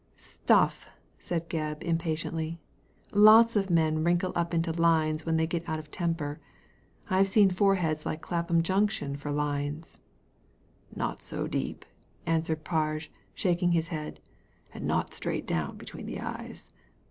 [0.17, 2.59] "Stuff I" said Gebb, impatiently.
[3.11, 6.39] "Lots of men wrinkle up into lines when they get out of temper.
[7.11, 9.99] I've seen foreheads like Clapham Junction for lines.""
[10.95, 11.85] Not so deep,"
[12.25, 14.19] answered Parge, shaking his head,
[14.73, 16.69] "and not straight down between the eyes.